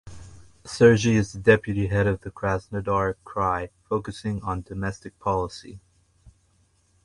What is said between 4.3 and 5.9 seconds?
on domestic policy.